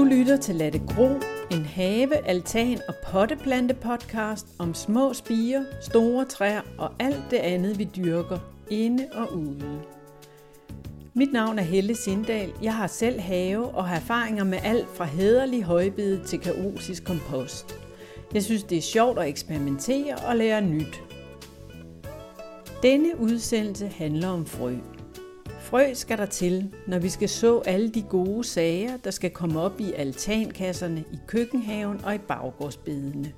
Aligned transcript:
Du 0.00 0.04
lytter 0.04 0.36
til 0.36 0.54
Lade 0.54 0.78
Gro, 0.78 1.08
en 1.52 1.64
have, 1.64 2.26
altan 2.26 2.78
og 2.88 2.94
potteplante 3.04 3.74
podcast 3.74 4.46
om 4.58 4.74
små 4.74 5.12
spiger, 5.12 5.64
store 5.80 6.24
træer 6.24 6.60
og 6.78 6.92
alt 6.98 7.24
det 7.30 7.36
andet, 7.36 7.78
vi 7.78 7.84
dyrker, 7.96 8.38
inde 8.70 9.06
og 9.12 9.36
ude. 9.36 9.82
Mit 11.14 11.32
navn 11.32 11.58
er 11.58 11.62
Helle 11.62 11.94
Sindal. 11.94 12.52
Jeg 12.62 12.74
har 12.74 12.86
selv 12.86 13.20
have 13.20 13.66
og 13.66 13.88
har 13.88 13.96
erfaringer 13.96 14.44
med 14.44 14.58
alt 14.62 14.88
fra 14.94 15.04
hederlig 15.04 15.62
højbede 15.62 16.24
til 16.24 16.40
kaotisk 16.40 17.04
kompost. 17.04 17.74
Jeg 18.34 18.42
synes, 18.42 18.62
det 18.62 18.78
er 18.78 18.82
sjovt 18.82 19.18
at 19.18 19.28
eksperimentere 19.28 20.16
og 20.16 20.36
lære 20.36 20.60
nyt. 20.60 21.02
Denne 22.82 23.20
udsendelse 23.20 23.88
handler 23.88 24.28
om 24.28 24.46
frø. 24.46 24.74
Frø 25.70 25.94
skal 25.94 26.18
der 26.18 26.26
til, 26.26 26.74
når 26.86 26.98
vi 26.98 27.08
skal 27.08 27.28
så 27.28 27.58
alle 27.58 27.90
de 27.90 28.02
gode 28.02 28.44
sager, 28.44 28.96
der 28.96 29.10
skal 29.10 29.30
komme 29.30 29.60
op 29.60 29.80
i 29.80 29.92
altankasserne, 29.92 31.04
i 31.12 31.18
køkkenhaven 31.26 32.04
og 32.04 32.14
i 32.14 32.18
baggårdsbedene. 32.18 33.32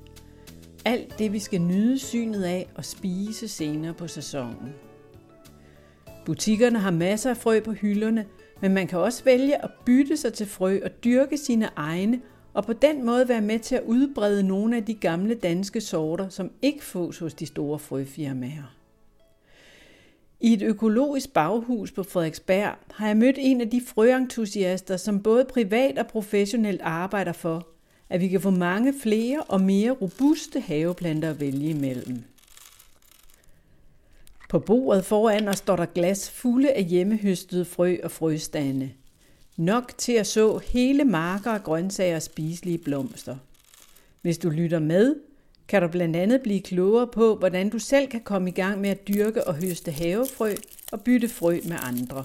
Alt 0.84 1.18
det, 1.18 1.32
vi 1.32 1.38
skal 1.38 1.60
nyde 1.60 1.98
synet 1.98 2.44
af 2.44 2.68
og 2.74 2.84
spise 2.84 3.48
senere 3.48 3.94
på 3.94 4.08
sæsonen. 4.08 4.74
Butikkerne 6.26 6.78
har 6.78 6.90
masser 6.90 7.30
af 7.30 7.36
frø 7.36 7.60
på 7.60 7.72
hylderne, 7.72 8.26
men 8.60 8.74
man 8.74 8.86
kan 8.86 8.98
også 8.98 9.24
vælge 9.24 9.64
at 9.64 9.70
bytte 9.86 10.16
sig 10.16 10.32
til 10.32 10.46
frø 10.46 10.80
og 10.84 10.90
dyrke 11.04 11.36
sine 11.36 11.68
egne, 11.76 12.20
og 12.54 12.64
på 12.64 12.72
den 12.72 13.06
måde 13.06 13.28
være 13.28 13.40
med 13.40 13.58
til 13.58 13.74
at 13.74 13.82
udbrede 13.86 14.42
nogle 14.42 14.76
af 14.76 14.84
de 14.84 14.94
gamle 14.94 15.34
danske 15.34 15.80
sorter, 15.80 16.28
som 16.28 16.50
ikke 16.62 16.84
fås 16.84 17.18
hos 17.18 17.34
de 17.34 17.46
store 17.46 17.78
frøfirmaer. 17.78 18.81
I 20.44 20.52
et 20.52 20.62
økologisk 20.62 21.32
baghus 21.32 21.92
på 21.92 22.02
Frederiksberg 22.02 22.74
har 22.94 23.06
jeg 23.06 23.16
mødt 23.16 23.36
en 23.38 23.60
af 23.60 23.70
de 23.70 23.82
frøentusiaster, 23.86 24.96
som 24.96 25.22
både 25.22 25.44
privat 25.44 25.98
og 25.98 26.06
professionelt 26.06 26.80
arbejder 26.82 27.32
for, 27.32 27.68
at 28.10 28.20
vi 28.20 28.28
kan 28.28 28.40
få 28.40 28.50
mange 28.50 28.94
flere 29.02 29.42
og 29.42 29.60
mere 29.60 29.90
robuste 29.90 30.60
haveplanter 30.60 31.30
at 31.30 31.40
vælge 31.40 31.70
imellem. 31.70 32.22
På 34.48 34.58
bordet 34.58 35.04
foran 35.04 35.48
os 35.48 35.58
står 35.58 35.76
der 35.76 35.86
glas 35.86 36.30
fulde 36.30 36.72
af 36.72 36.84
hjemmehøstede 36.84 37.64
frø 37.64 37.96
og 38.02 38.10
frøstande. 38.10 38.90
Nok 39.56 39.92
til 39.98 40.12
at 40.12 40.26
så 40.26 40.58
hele 40.58 41.04
marker 41.04 41.50
af 41.50 41.62
grøntsager 41.62 42.16
og 42.16 42.22
spiselige 42.22 42.78
blomster. 42.78 43.36
Hvis 44.22 44.38
du 44.38 44.50
lytter 44.50 44.78
med, 44.78 45.16
kan 45.72 45.82
du 45.82 45.88
blandt 45.88 46.16
andet 46.16 46.42
blive 46.42 46.60
klogere 46.60 47.06
på, 47.06 47.36
hvordan 47.36 47.70
du 47.70 47.78
selv 47.78 48.08
kan 48.08 48.20
komme 48.20 48.48
i 48.48 48.52
gang 48.52 48.80
med 48.80 48.90
at 48.90 49.08
dyrke 49.08 49.46
og 49.46 49.54
høste 49.54 49.92
havefrø 49.92 50.54
og 50.92 51.00
bytte 51.00 51.28
frø 51.28 51.60
med 51.64 51.76
andre. 51.82 52.24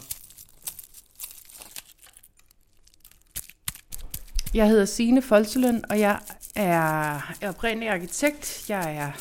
Jeg 4.54 4.68
hedder 4.68 4.86
Signe 4.86 5.22
Folselund, 5.22 5.84
og 5.90 6.00
jeg 6.00 6.20
er 6.56 7.22
oprindelig 7.48 7.90
arkitekt. 7.90 8.66
Jeg 8.70 8.96
er 8.96 9.12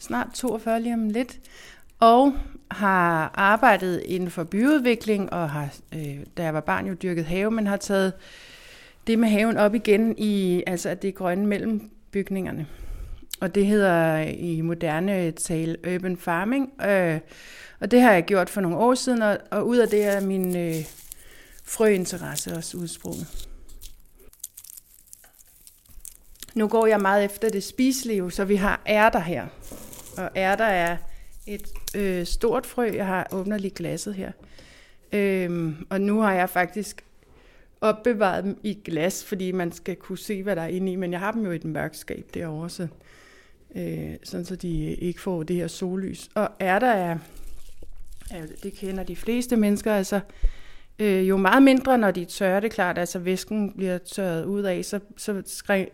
snart 0.00 0.28
42 0.34 0.80
lige 0.80 0.94
om 0.94 1.10
lidt, 1.10 1.38
og 2.00 2.34
har 2.70 3.30
arbejdet 3.34 4.02
inden 4.04 4.30
for 4.30 4.44
byudvikling, 4.44 5.32
og 5.32 5.50
har, 5.50 5.74
øh, 5.94 6.18
da 6.36 6.42
jeg 6.42 6.54
var 6.54 6.60
barn, 6.60 6.86
jo 6.86 6.94
dyrket 6.94 7.24
have, 7.24 7.50
men 7.50 7.66
har 7.66 7.76
taget 7.76 8.12
det 9.06 9.18
med 9.18 9.28
haven 9.28 9.56
op 9.56 9.74
igen 9.74 10.14
i 10.18 10.62
altså 10.66 10.94
det 10.94 11.14
grønne 11.14 11.46
mellem 11.46 11.90
bygningerne 12.10 12.66
og 13.40 13.54
det 13.54 13.66
hedder 13.66 14.18
i 14.20 14.60
moderne 14.60 15.30
tale 15.30 15.76
urban 15.94 16.16
farming. 16.16 16.72
Øh, 16.82 17.20
og 17.80 17.90
det 17.90 18.00
har 18.00 18.12
jeg 18.12 18.24
gjort 18.24 18.50
for 18.50 18.60
nogle 18.60 18.76
år 18.76 18.94
siden, 18.94 19.22
og, 19.22 19.38
og 19.50 19.66
ud 19.66 19.76
af 19.76 19.88
det 19.88 20.04
er 20.04 20.20
min 20.20 20.56
øh, 20.56 20.74
frøinteresse 21.64 22.54
også 22.54 22.78
udsprunget. 22.78 23.48
Nu 26.54 26.68
går 26.68 26.86
jeg 26.86 27.00
meget 27.00 27.24
efter 27.24 27.48
det 27.48 27.64
spiselige, 27.64 28.30
så 28.30 28.44
vi 28.44 28.56
har 28.56 28.80
ærter 28.86 29.20
her. 29.20 29.46
Og 30.16 30.30
ærter 30.36 30.64
er 30.64 30.96
et 31.46 31.68
øh, 31.96 32.26
stort 32.26 32.66
frø. 32.66 32.90
Jeg 32.94 33.06
har 33.06 33.26
åbnet 33.32 33.60
lige 33.60 33.74
glasset 33.74 34.14
her. 34.14 34.32
Øhm, 35.12 35.86
og 35.90 36.00
nu 36.00 36.20
har 36.20 36.32
jeg 36.32 36.50
faktisk 36.50 37.04
opbevaret 37.80 38.44
dem 38.44 38.58
i 38.62 38.78
glas, 38.84 39.24
fordi 39.24 39.52
man 39.52 39.72
skal 39.72 39.96
kunne 39.96 40.18
se, 40.18 40.42
hvad 40.42 40.56
der 40.56 40.62
er 40.62 40.66
inde 40.66 40.92
i. 40.92 40.96
Men 40.96 41.12
jeg 41.12 41.20
har 41.20 41.32
dem 41.32 41.44
jo 41.44 41.50
i 41.50 41.56
et 41.56 41.64
mørkt 41.64 41.96
skab 41.96 42.24
derovre, 42.34 42.70
så 42.70 42.86
øh, 43.74 44.14
sådan 44.24 44.44
så 44.44 44.56
de 44.56 44.86
øh, 44.86 44.98
ikke 44.98 45.20
får 45.20 45.42
det 45.42 45.56
her 45.56 45.66
sollys. 45.66 46.28
Og 46.34 46.48
er 46.58 46.78
der 46.78 46.92
er, 46.92 47.18
det 48.62 48.72
kender 48.72 49.02
de 49.02 49.16
fleste 49.16 49.56
mennesker, 49.56 49.94
altså 49.94 50.20
øh, 50.98 51.28
jo 51.28 51.36
meget 51.36 51.62
mindre, 51.62 51.98
når 51.98 52.10
de 52.10 52.22
er 52.22 52.26
tørre, 52.26 52.60
det 52.60 52.66
er 52.66 52.74
klart, 52.74 52.98
altså 52.98 53.18
væsken 53.18 53.72
bliver 53.72 53.98
tørret 53.98 54.44
ud 54.44 54.62
af, 54.62 54.84
så, 54.84 55.00
så 55.16 55.42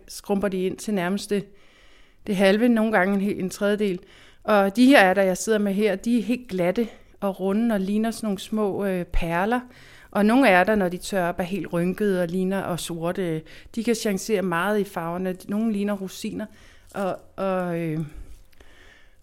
skrumper 0.09 0.49
de 0.49 0.66
ind 0.66 0.77
til 0.77 0.94
nærmest 0.94 1.31
det, 1.31 1.47
det 2.27 2.37
halve, 2.37 2.69
nogle 2.69 2.93
gange 2.93 3.15
en, 3.15 3.44
en 3.44 3.50
tredjedel. 3.50 3.99
Og 4.44 4.77
de 4.77 4.87
her 4.87 5.00
er 5.00 5.15
der, 5.15 5.22
jeg 5.22 5.37
sidder 5.37 5.59
med 5.59 5.75
her, 5.75 5.97
de 5.97 6.19
er 6.19 6.22
helt 6.22 6.49
glatte 6.49 6.89
og 7.21 7.41
runde 7.41 7.75
og 7.75 7.81
ligner 7.81 8.10
sådan 8.10 8.27
nogle 8.27 8.39
små 8.39 8.84
øh, 8.84 9.04
perler. 9.04 9.60
Og 10.10 10.27
nogle 10.27 10.49
er 10.49 10.65
der, 10.65 10.75
når 10.75 10.89
de 10.89 10.97
tør 10.97 11.28
op, 11.28 11.39
er 11.39 11.44
helt 11.44 11.72
rynkede 11.72 12.22
og 12.22 12.28
ligner 12.28 12.62
og 12.62 12.81
sorte. 12.81 13.43
De 13.75 13.84
kan 13.84 13.94
chancere 13.94 14.43
meget 14.43 14.81
i 14.81 14.84
farverne. 14.84 15.37
Nogle 15.49 15.72
ligner 15.72 15.94
rosiner. 15.94 16.47
Og, 16.94 17.19
og, 17.36 17.78
øh, 17.78 18.00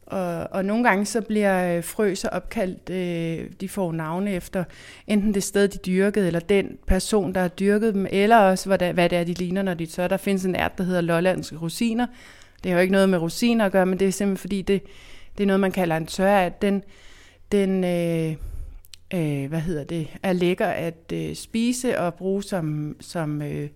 og, 0.05 0.47
og 0.51 0.65
nogle 0.65 0.83
gange 0.83 1.05
så 1.05 1.21
bliver 1.21 1.77
øh, 1.77 1.83
frø 1.83 2.15
så 2.15 2.27
opkaldt, 2.27 2.89
øh, 2.89 3.51
de 3.61 3.69
får 3.69 3.91
navne 3.91 4.31
efter 4.31 4.63
enten 5.07 5.33
det 5.33 5.43
sted, 5.43 5.67
de 5.67 5.77
dyrkede, 5.77 6.27
eller 6.27 6.39
den 6.39 6.77
person, 6.87 7.33
der 7.33 7.41
har 7.41 7.47
dyrket 7.47 7.93
dem, 7.93 8.07
eller 8.09 8.37
også 8.37 8.69
hvad 8.69 8.77
der, 8.77 8.91
hvad 8.91 9.09
det 9.09 9.17
er, 9.17 9.23
de 9.23 9.33
ligner, 9.33 9.61
når 9.61 9.73
de 9.73 9.85
tør. 9.85 10.07
Der 10.07 10.17
findes 10.17 10.45
en 10.45 10.55
ært, 10.55 10.77
der 10.77 10.83
hedder 10.83 11.01
lollandske 11.01 11.57
rosiner. 11.57 12.07
Det 12.63 12.71
har 12.71 12.77
jo 12.77 12.81
ikke 12.81 12.91
noget 12.91 13.09
med 13.09 13.19
rosiner 13.19 13.65
at 13.65 13.71
gøre, 13.71 13.85
men 13.85 13.99
det 13.99 14.07
er 14.07 14.11
simpelthen 14.11 14.41
fordi, 14.41 14.61
det, 14.61 14.83
det 15.37 15.43
er 15.43 15.47
noget, 15.47 15.59
man 15.59 15.71
kalder 15.71 15.97
en 15.97 16.05
tør, 16.05 16.37
at 16.37 16.61
den, 16.61 16.83
den 17.51 17.83
øh, 17.83 18.35
øh, 19.13 19.49
hvad 19.49 19.59
hedder 19.59 19.83
det, 19.83 20.07
er 20.23 20.33
lækker 20.33 20.67
at 20.67 21.11
øh, 21.13 21.35
spise 21.35 21.99
og 21.99 22.13
bruge 22.13 22.43
som, 22.43 22.95
som 22.99 23.41
øh, 23.41 23.69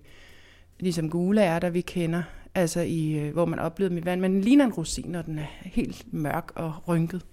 ligesom 0.80 1.10
gule 1.10 1.42
ærter, 1.42 1.70
vi 1.70 1.82
kender 1.82 2.24
altså 2.56 2.80
i, 2.82 3.14
øh, 3.14 3.34
hvor 3.34 3.46
man 3.46 3.60
oplevede 3.60 3.96
mit 3.96 4.06
vand, 4.06 4.22
men 4.22 4.34
den 4.34 4.42
ligner 4.42 4.66
en 4.66 4.74
rosin, 4.74 5.12
når 5.12 5.22
den 5.22 5.40
er 5.40 5.48
helt 5.64 6.14
mørk 6.14 6.52
og 6.56 6.88
rynket. 6.88 7.26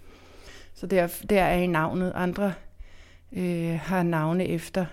Så 0.74 0.86
der, 0.86 1.08
der 1.30 1.42
er 1.42 1.56
i 1.56 1.66
navnet. 1.66 2.12
Andre 2.14 2.52
øh, 3.32 3.78
har 3.82 4.02
navne 4.02 4.46
efter 4.48 4.86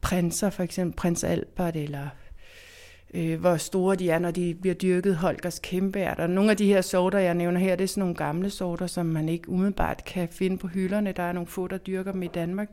prinser, 0.00 0.50
for 0.50 0.62
eksempel 0.62 0.96
prins 0.96 1.24
Albert, 1.24 1.76
eller 1.76 2.08
øh, 3.14 3.40
hvor 3.40 3.56
store 3.56 3.96
de 3.96 4.10
er, 4.10 4.18
når 4.18 4.30
de 4.30 4.54
bliver 4.54 4.74
dyrket 4.74 5.16
Holgers 5.16 5.58
kæmpeært. 5.58 6.18
Og 6.18 6.30
nogle 6.30 6.50
af 6.50 6.56
de 6.56 6.66
her 6.66 6.80
sorter, 6.80 7.18
jeg 7.18 7.34
nævner 7.34 7.60
her, 7.60 7.76
det 7.76 7.84
er 7.84 7.88
sådan 7.88 8.00
nogle 8.00 8.14
gamle 8.14 8.50
sorter, 8.50 8.86
som 8.86 9.06
man 9.06 9.28
ikke 9.28 9.48
umiddelbart 9.48 10.04
kan 10.04 10.28
finde 10.28 10.58
på 10.58 10.66
hylderne. 10.66 11.12
Der 11.12 11.22
er 11.22 11.32
nogle 11.32 11.46
få, 11.46 11.66
der 11.66 11.78
dyrker 11.78 12.12
dem 12.12 12.22
i 12.22 12.26
Danmark. 12.26 12.68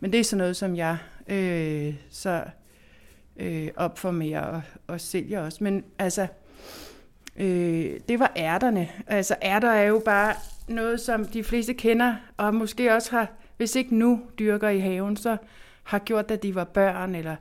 Men 0.00 0.12
det 0.12 0.20
er 0.20 0.24
sådan 0.24 0.38
noget, 0.38 0.56
som 0.56 0.76
jeg 0.76 0.96
øh, 1.28 1.94
så 2.10 2.44
øh, 3.36 4.14
mere 4.14 4.40
og, 4.40 4.62
og 4.86 5.00
sælger 5.00 5.40
også. 5.40 5.64
Men 5.64 5.84
altså, 5.98 6.26
øh, 7.36 8.00
det 8.08 8.18
var 8.18 8.32
ærterne. 8.36 8.88
Altså 9.06 9.34
ærter 9.42 9.70
er 9.70 9.86
jo 9.86 10.02
bare 10.04 10.34
noget, 10.68 11.00
som 11.00 11.24
de 11.24 11.44
fleste 11.44 11.74
kender, 11.74 12.14
og 12.36 12.54
måske 12.54 12.94
også 12.94 13.10
har, 13.10 13.28
hvis 13.56 13.76
ikke 13.76 13.94
nu 13.94 14.20
dyrker 14.38 14.68
i 14.68 14.78
haven, 14.78 15.16
så 15.16 15.36
har 15.82 15.98
gjort, 15.98 16.28
da 16.28 16.36
de 16.36 16.54
var 16.54 16.64
børn, 16.64 17.14
eller 17.14 17.36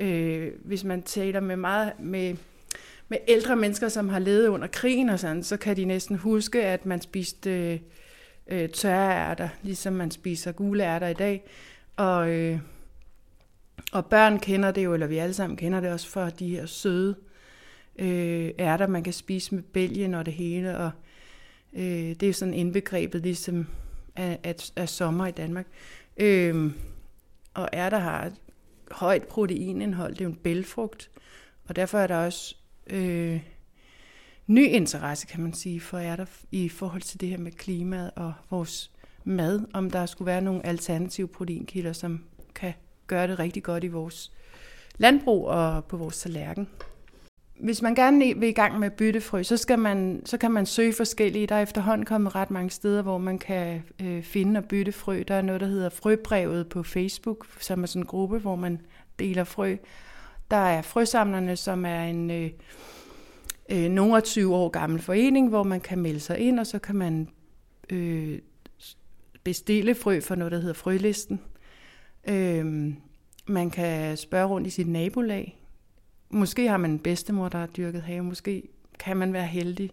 øh, 0.00 0.52
hvis 0.64 0.84
man 0.84 1.02
taler 1.02 1.40
med 1.40 1.56
meget 1.56 1.92
med, 1.98 2.36
med 3.08 3.18
ældre 3.28 3.56
mennesker, 3.56 3.88
som 3.88 4.08
har 4.08 4.18
levet 4.18 4.48
under 4.48 4.66
krigen 4.66 5.08
og 5.08 5.20
sådan, 5.20 5.42
så 5.42 5.56
kan 5.56 5.76
de 5.76 5.84
næsten 5.84 6.16
huske, 6.16 6.64
at 6.64 6.86
man 6.86 7.00
spiste 7.00 7.50
øh, 7.50 7.78
øh 8.46 8.68
tørre 8.68 9.12
ærter, 9.12 9.48
ligesom 9.62 9.92
man 9.92 10.10
spiser 10.10 10.52
gule 10.52 10.84
ærter 10.84 11.08
i 11.08 11.14
dag. 11.14 11.44
Og, 11.96 12.30
øh, 12.30 12.58
og 13.92 14.06
børn 14.06 14.38
kender 14.38 14.70
det 14.70 14.84
jo, 14.84 14.94
eller 14.94 15.06
vi 15.06 15.18
alle 15.18 15.34
sammen 15.34 15.56
kender 15.56 15.80
det 15.80 15.92
også 15.92 16.08
for 16.08 16.24
de 16.24 16.48
her 16.48 16.66
søde 16.66 17.16
øh, 17.98 18.50
ærter, 18.58 18.86
man 18.86 19.02
kan 19.02 19.12
spise 19.12 19.54
med 19.54 19.62
bælgen 19.62 20.14
og 20.14 20.26
det 20.26 20.34
hele. 20.34 20.78
Og 20.78 20.90
øh, 21.72 22.14
det 22.20 22.22
er 22.22 22.32
sådan 22.32 22.54
indbegrebet 22.54 23.22
ligesom 23.22 23.66
af, 24.16 24.38
af, 24.44 24.54
af 24.76 24.88
sommer 24.88 25.26
i 25.26 25.30
Danmark. 25.30 25.66
Øh, 26.16 26.72
og 27.54 27.68
ærter 27.72 27.98
har 27.98 28.24
et 28.26 28.34
højt 28.90 29.22
proteinindhold, 29.22 30.12
det 30.12 30.20
er 30.20 30.24
jo 30.24 30.30
en 30.30 30.36
bælfrugt, 30.36 31.10
og 31.68 31.76
derfor 31.76 31.98
er 31.98 32.06
der 32.06 32.16
også 32.16 32.56
øh, 32.86 33.40
ny 34.46 34.66
interesse, 34.66 35.26
kan 35.26 35.42
man 35.42 35.52
sige, 35.52 35.80
for 35.80 35.98
ærter 35.98 36.26
i 36.50 36.68
forhold 36.68 37.02
til 37.02 37.20
det 37.20 37.28
her 37.28 37.38
med 37.38 37.52
klimaet 37.52 38.10
og 38.16 38.32
vores 38.50 38.90
mad, 39.24 39.60
om 39.72 39.90
der 39.90 40.06
skulle 40.06 40.26
være 40.26 40.40
nogle 40.40 40.66
alternative 40.66 41.28
proteinkilder, 41.28 41.92
som 41.92 42.24
gøre 43.06 43.26
det 43.28 43.38
rigtig 43.38 43.62
godt 43.62 43.84
i 43.84 43.88
vores 43.88 44.32
landbrug 44.98 45.48
og 45.48 45.84
på 45.84 45.96
vores 45.96 46.20
tallerken. 46.20 46.68
Hvis 47.60 47.82
man 47.82 47.94
gerne 47.94 48.18
vil 48.18 48.48
i 48.48 48.52
gang 48.52 48.78
med 48.78 48.90
byttefrø, 48.90 49.42
så, 49.42 49.56
skal 49.56 49.78
man, 49.78 50.22
så 50.24 50.38
kan 50.38 50.50
man 50.50 50.66
søge 50.66 50.92
forskellige. 50.92 51.46
Der 51.46 51.54
er 51.54 51.62
efterhånden 51.62 52.06
kommet 52.06 52.34
ret 52.34 52.50
mange 52.50 52.70
steder, 52.70 53.02
hvor 53.02 53.18
man 53.18 53.38
kan 53.38 53.82
øh, 54.02 54.22
finde 54.22 54.58
og 54.58 54.64
bytte 54.64 54.92
frø. 54.92 55.22
Der 55.28 55.34
er 55.34 55.42
noget, 55.42 55.60
der 55.60 55.66
hedder 55.66 55.88
Frøbrevet 55.88 56.68
på 56.68 56.82
Facebook, 56.82 57.46
som 57.60 57.82
er 57.82 57.86
sådan 57.86 58.02
en 58.02 58.06
gruppe, 58.06 58.38
hvor 58.38 58.56
man 58.56 58.80
deler 59.18 59.44
frø. 59.44 59.76
Der 60.50 60.56
er 60.56 60.82
frøsamlerne, 60.82 61.56
som 61.56 61.84
er 61.84 62.02
en 62.02 62.30
øh, 62.30 62.50
øh, 63.70 63.90
nogle 63.90 64.20
20 64.20 64.54
år 64.54 64.68
gammel 64.68 65.02
forening, 65.02 65.48
hvor 65.48 65.62
man 65.62 65.80
kan 65.80 65.98
melde 65.98 66.20
sig 66.20 66.38
ind, 66.38 66.60
og 66.60 66.66
så 66.66 66.78
kan 66.78 66.96
man 66.96 67.28
øh, 67.90 68.38
bestille 69.44 69.94
frø 69.94 70.20
for 70.20 70.34
noget, 70.34 70.52
der 70.52 70.58
hedder 70.58 70.74
frølisten. 70.74 71.40
Øh, 72.28 72.94
man 73.46 73.70
kan 73.70 74.16
spørge 74.16 74.46
rundt 74.46 74.66
i 74.66 74.70
sit 74.70 74.88
nabolag. 74.88 75.58
Måske 76.30 76.68
har 76.68 76.76
man 76.76 76.90
en 76.90 76.98
bedstemor, 76.98 77.48
der 77.48 77.58
har 77.58 77.66
dyrket 77.66 78.02
have. 78.02 78.24
Måske 78.24 78.62
kan 78.98 79.16
man 79.16 79.32
være 79.32 79.46
heldig, 79.46 79.90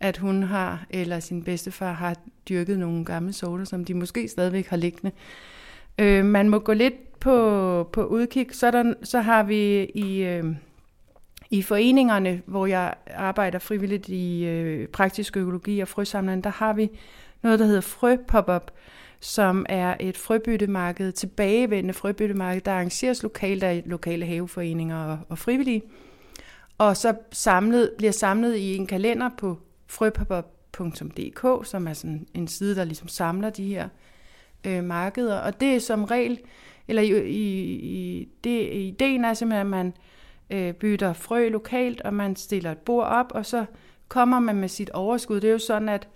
at 0.00 0.16
hun 0.16 0.42
har, 0.42 0.86
eller 0.90 1.20
sin 1.20 1.42
bedstefar 1.42 1.92
har 1.92 2.16
dyrket 2.48 2.78
nogle 2.78 3.04
gamle 3.04 3.32
sorter, 3.32 3.64
som 3.64 3.84
de 3.84 3.94
måske 3.94 4.28
stadigvæk 4.28 4.66
har 4.66 4.76
liggende. 4.76 5.12
Øh, 5.98 6.24
man 6.24 6.48
må 6.48 6.58
gå 6.58 6.72
lidt 6.72 7.20
på, 7.20 7.90
på 7.92 8.04
udkig. 8.04 8.46
Så, 8.52 8.70
der, 8.70 8.94
så 9.02 9.20
har 9.20 9.42
vi 9.42 9.84
i, 9.84 10.22
øh, 10.22 10.44
i 11.50 11.62
foreningerne, 11.62 12.42
hvor 12.46 12.66
jeg 12.66 12.94
arbejder 13.14 13.58
frivilligt 13.58 14.08
i 14.08 14.44
øh, 14.44 14.88
praktisk 14.88 15.36
økologi 15.36 15.80
og 15.80 15.88
frøsamlerne, 15.88 16.42
der 16.42 16.50
har 16.50 16.72
vi 16.72 16.90
noget, 17.42 17.58
der 17.58 17.64
hedder 17.64 17.80
frø 17.80 18.16
pop-up, 18.28 18.70
som 19.20 19.66
er 19.68 19.96
et 20.00 20.16
frøbyttemarked, 20.16 21.12
tilbagevendende 21.12 21.94
frøbyttemarked, 21.94 22.60
der 22.60 22.72
arrangeres 22.72 23.22
lokalt 23.22 23.62
af 23.62 23.82
lokale 23.86 24.26
haveforeninger 24.26 25.04
og, 25.04 25.18
og 25.28 25.38
frivillige, 25.38 25.82
og 26.78 26.96
så 26.96 27.14
samlet, 27.32 27.90
bliver 27.98 28.12
samlet 28.12 28.56
i 28.56 28.76
en 28.76 28.86
kalender 28.86 29.30
på 29.38 29.58
frøpop.dk, 29.86 31.66
som 31.66 31.86
er 31.86 31.92
sådan 31.92 32.26
en 32.34 32.48
side, 32.48 32.76
der 32.76 32.84
ligesom 32.84 33.08
samler 33.08 33.50
de 33.50 33.68
her 33.68 33.88
øh, 34.66 34.84
markeder. 34.84 35.38
Og 35.38 35.60
det 35.60 35.74
er 35.74 35.78
som 35.78 36.04
regel, 36.04 36.40
eller 36.88 37.02
i, 37.02 37.28
i, 37.28 37.72
i 37.72 38.28
det, 38.44 38.74
ideen 38.74 39.24
er 39.24 39.34
simpelthen, 39.34 39.66
at 39.66 39.70
man 39.70 39.92
øh, 40.50 40.72
bytter 40.72 41.12
frø 41.12 41.48
lokalt, 41.48 42.00
og 42.00 42.14
man 42.14 42.36
stiller 42.36 42.72
et 42.72 42.78
bord 42.78 43.06
op, 43.06 43.32
og 43.34 43.46
så 43.46 43.64
kommer 44.08 44.40
man 44.40 44.56
med 44.56 44.68
sit 44.68 44.90
overskud. 44.90 45.40
Det 45.40 45.48
er 45.48 45.52
jo 45.52 45.58
sådan, 45.58 45.88
at 45.88 46.08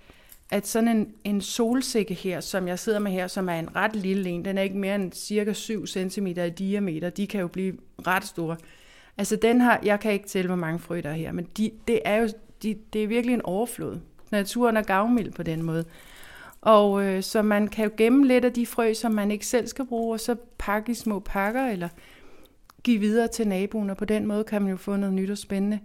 at 0.51 0.67
sådan 0.67 0.89
en, 0.89 1.15
en 1.25 1.41
solsikke 1.41 2.15
her, 2.15 2.41
som 2.41 2.69
jeg 2.69 2.79
sidder 2.79 2.99
med 2.99 3.13
her, 3.13 3.27
som 3.27 3.49
er 3.49 3.59
en 3.59 3.77
ret 3.77 3.97
lille 3.97 4.31
en, 4.31 4.45
den 4.45 4.59
er 4.59 4.63
ikke 4.63 4.77
mere 4.77 4.95
end 4.95 5.13
cirka 5.13 5.53
7 5.53 5.87
cm 5.87 6.27
i 6.27 6.51
diameter, 6.51 7.11
de 7.11 7.27
kan 7.27 7.41
jo 7.41 7.49
blive 7.49 7.77
ret 8.07 8.25
store. 8.25 8.57
Altså 9.19 9.37
den 9.37 9.61
her, 9.61 9.77
jeg 9.83 10.01
kan 10.01 10.13
ikke 10.13 10.29
tælle, 10.29 10.49
hvor 10.49 10.57
mange 10.57 10.79
frø 10.79 11.01
der 11.01 11.11
er 11.11 11.15
her, 11.15 11.33
men 11.33 11.49
de, 11.57 11.71
det 11.89 12.01
er 12.05 12.17
jo 12.17 12.29
de, 12.63 12.77
det 12.93 13.03
er 13.03 13.07
virkelig 13.07 13.35
en 13.35 13.45
overflod. 13.45 13.99
Naturen 14.31 14.77
er 14.77 14.83
gavmild 14.83 15.33
på 15.33 15.43
den 15.43 15.63
måde. 15.63 15.85
Og 16.61 17.05
øh, 17.05 17.23
så 17.23 17.43
man 17.43 17.69
kan 17.69 17.85
jo 17.85 17.91
gemme 17.97 18.27
lidt 18.27 18.45
af 18.45 18.53
de 18.53 18.67
frø, 18.67 18.93
som 18.93 19.13
man 19.13 19.31
ikke 19.31 19.47
selv 19.47 19.67
skal 19.67 19.87
bruge, 19.87 20.15
og 20.15 20.21
så 20.21 20.37
pakke 20.59 20.93
i 20.93 20.95
små 20.95 21.19
pakker, 21.19 21.67
eller 21.67 21.89
give 22.83 22.99
videre 22.99 23.29
til 23.29 23.49
naboen, 23.49 23.91
og 23.91 23.97
på 23.97 24.05
den 24.05 24.27
måde 24.27 24.45
kan 24.45 24.63
man 24.63 24.71
jo 24.71 24.77
få 24.77 24.97
noget 24.97 25.15
nyt 25.15 25.31
og 25.31 25.39
spændende 25.39 25.79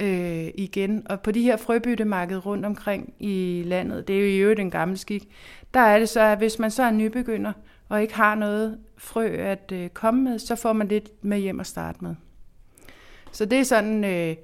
øh, 0.00 0.48
igen. 0.54 1.06
Og 1.10 1.20
på 1.20 1.30
de 1.30 1.42
her 1.42 1.56
frøbyttemarkeder 1.56 2.40
rundt 2.40 2.66
omkring 2.66 3.14
i 3.18 3.62
landet, 3.66 4.08
det 4.08 4.16
er 4.16 4.20
jo 4.20 4.26
i 4.26 4.38
øvrigt 4.38 4.60
en 4.60 4.70
gammel 4.70 4.98
skik, 4.98 5.28
der 5.74 5.80
er 5.80 5.98
det 5.98 6.08
så, 6.08 6.20
at 6.20 6.38
hvis 6.38 6.58
man 6.58 6.70
så 6.70 6.82
er 6.82 6.90
nybegynder 6.90 7.52
og 7.88 8.02
ikke 8.02 8.14
har 8.14 8.34
noget 8.34 8.78
frø 8.98 9.26
at 9.26 9.72
øh, 9.72 9.88
komme 9.88 10.24
med, 10.24 10.38
så 10.38 10.56
får 10.56 10.72
man 10.72 10.88
lidt 10.88 11.24
med 11.24 11.38
hjem 11.38 11.60
at 11.60 11.66
starte 11.66 11.98
med. 12.00 12.14
Så 13.32 13.44
det 13.44 13.58
er 13.58 13.62
sådan 13.62 14.04
øh, 14.04 14.36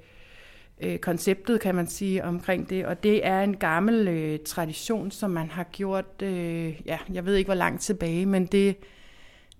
øh, 0.81 0.97
konceptet, 0.97 1.59
kan 1.59 1.75
man 1.75 1.87
sige, 1.87 2.23
omkring 2.23 2.69
det. 2.69 2.85
Og 2.85 3.03
det 3.03 3.25
er 3.25 3.41
en 3.41 3.57
gammel 3.57 4.07
øh, 4.07 4.39
tradition, 4.45 5.11
som 5.11 5.31
man 5.31 5.49
har 5.49 5.63
gjort, 5.63 6.21
øh, 6.21 6.81
ja, 6.85 6.97
jeg 7.13 7.25
ved 7.25 7.35
ikke 7.35 7.47
hvor 7.47 7.55
langt 7.55 7.81
tilbage, 7.81 8.25
men 8.25 8.45
det, 8.45 8.77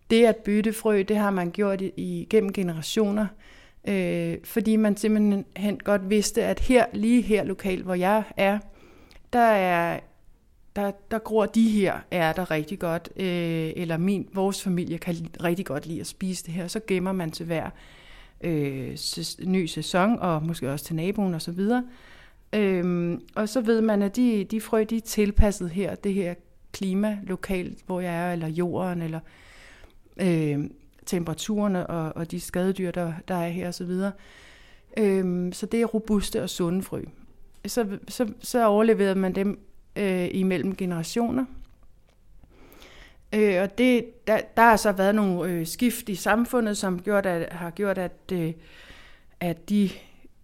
det 0.10 0.25
at 0.25 0.38
bytte 0.38 0.74
frø, 0.74 1.04
det 1.07 1.18
har 1.18 1.31
man 1.31 1.51
gjort 1.51 1.81
i, 1.81 1.92
i 1.98 2.28
gennem 2.30 2.54
generationer 2.54 3.28
øh, 3.88 4.38
fordi 4.44 4.75
man 4.75 4.97
simpelthen 4.97 5.80
godt 5.83 6.09
vidste, 6.09 6.44
at 6.44 6.59
her, 6.59 6.85
lige 6.94 7.21
her 7.21 7.44
lokalt, 7.44 7.83
hvor 7.83 7.95
jeg 7.95 8.24
er, 8.38 8.59
der 9.33 9.39
er 9.39 10.00
der, 10.75 10.91
der 11.12 11.19
gror 11.19 11.45
de 11.45 11.69
her 11.69 12.00
er 12.12 12.33
der 12.33 12.51
rigtig 12.51 12.80
godt, 12.80 13.09
øh, 13.15 13.71
eller 13.75 13.97
min, 13.97 14.30
vores 14.33 14.63
familie 14.63 14.97
kan 14.97 15.15
rigtig 15.44 15.65
godt 15.65 15.85
lide 15.85 16.00
at 16.00 16.07
spise 16.07 16.45
det 16.45 16.53
her, 16.53 16.68
så 16.68 16.80
gemmer 16.88 17.12
man 17.12 17.31
til 17.31 17.45
hver 17.45 17.69
øh, 18.41 18.97
ny 19.45 19.65
sæson, 19.65 20.19
og 20.19 20.44
måske 20.44 20.71
også 20.71 20.86
til 20.86 20.95
naboen 20.95 21.33
osv. 21.33 21.59
Og, 21.59 21.81
øhm, 22.53 23.21
og 23.36 23.50
så 23.50 23.62
ved 23.62 23.81
man, 23.81 24.01
at 24.01 24.15
de, 24.15 24.44
de 24.44 24.62
frø, 24.62 24.86
de 24.89 24.97
er 24.97 25.01
tilpasset 25.01 25.69
her, 25.69 25.95
det 25.95 26.13
her 26.13 26.33
klima 26.71 27.19
lokalt, 27.24 27.79
hvor 27.86 28.01
jeg 28.01 28.29
er, 28.29 28.33
eller 28.33 28.47
jorden, 28.47 29.01
eller 29.01 29.19
øh, 30.18 30.59
temperaturerne 31.05 31.88
og, 31.88 32.15
og 32.15 32.31
de 32.31 32.39
skadedyr, 32.39 32.91
der, 32.91 33.13
der 33.27 33.35
er 33.35 33.50
her 33.50 33.67
osv. 33.67 33.91
Øhm, 34.97 35.53
så 35.53 35.65
det 35.65 35.81
er 35.81 35.85
robuste 35.85 36.44
og 36.44 36.50
sunde 36.50 36.83
frø. 36.83 37.01
Så, 37.65 37.97
så, 38.07 38.33
så 38.39 38.65
overleverede 38.65 39.15
man 39.15 39.35
dem 39.35 39.59
øh, 39.95 40.27
imellem 40.31 40.75
generationer. 40.75 41.45
Øh, 43.33 43.61
og 43.61 43.77
det, 43.77 44.05
der, 44.27 44.41
der 44.57 44.61
har 44.61 44.75
så 44.75 44.91
været 44.91 45.15
nogle 45.15 45.51
øh, 45.51 45.67
skift 45.67 46.09
i 46.09 46.15
samfundet, 46.15 46.77
som 46.77 47.01
gjort, 47.01 47.25
at, 47.25 47.53
har 47.53 47.69
gjort, 47.69 47.97
at, 47.97 48.31
øh, 48.31 48.53
at 49.39 49.69
de 49.69 49.89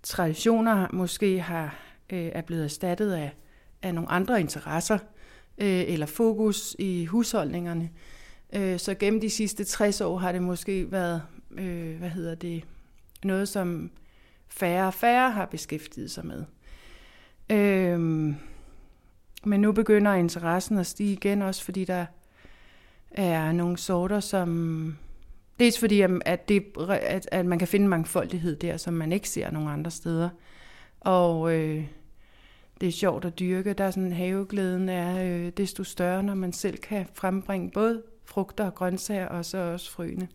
traditioner 0.03 0.87
måske 0.93 1.39
har, 1.39 1.75
øh, 2.09 2.29
er 2.33 2.41
blevet 2.41 2.63
erstattet 2.63 3.11
af, 3.11 3.31
af 3.81 3.95
nogle 3.95 4.11
andre 4.11 4.39
interesser 4.39 4.97
øh, 5.57 5.83
eller 5.87 6.05
fokus 6.05 6.75
i 6.79 7.05
husholdningerne. 7.05 7.89
Øh, 8.55 8.79
så 8.79 8.93
gennem 8.93 9.21
de 9.21 9.29
sidste 9.29 9.63
60 9.63 10.01
år 10.01 10.17
har 10.17 10.31
det 10.31 10.41
måske 10.41 10.91
været, 10.91 11.21
øh, 11.51 11.97
hvad 11.97 12.09
hedder 12.09 12.35
det, 12.35 12.63
noget, 13.23 13.49
som 13.49 13.91
færre 14.47 14.87
og 14.87 14.93
færre 14.93 15.31
har 15.31 15.45
beskæftiget 15.45 16.11
sig 16.11 16.25
med. 16.25 16.43
Øh, 17.49 17.99
men 19.43 19.61
nu 19.61 19.71
begynder 19.71 20.13
interessen 20.13 20.77
at 20.77 20.85
stige 20.87 21.13
igen, 21.13 21.41
også 21.41 21.63
fordi 21.63 21.85
der 21.85 22.05
er 23.11 23.51
nogle 23.51 23.77
sorter, 23.77 24.19
som... 24.19 24.97
Dels 25.59 25.79
fordi, 25.79 26.01
at, 26.25 26.49
det, 26.49 26.63
at, 26.89 27.29
at 27.31 27.45
man 27.45 27.59
kan 27.59 27.67
finde 27.67 27.87
mangfoldighed 27.87 28.55
der, 28.55 28.77
som 28.77 28.93
man 28.93 29.11
ikke 29.11 29.29
ser 29.29 29.51
nogen 29.51 29.69
andre 29.69 29.91
steder. 29.91 30.29
Og 30.99 31.55
øh, 31.55 31.85
det 32.81 32.87
er 32.87 32.91
sjovt 32.91 33.25
at 33.25 33.39
dyrke. 33.39 33.73
Der 33.73 33.83
er 33.83 33.91
sådan, 33.91 34.11
haveglæden 34.11 34.89
er 34.89 35.23
øh, 35.23 35.51
desto 35.57 35.83
større, 35.83 36.23
når 36.23 36.33
man 36.33 36.53
selv 36.53 36.77
kan 36.77 37.05
frembringe 37.13 37.71
både 37.71 38.03
frugter 38.29 38.65
og 38.65 38.75
grøntsager, 38.75 39.27
og 39.27 39.45
så 39.45 39.57
også 39.57 39.91
frøene. 39.91 40.27